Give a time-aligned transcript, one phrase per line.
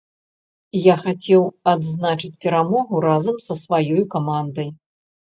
[0.83, 1.43] Я хацеў
[1.73, 4.67] адзначыць перамогу разам са сваёй камандай.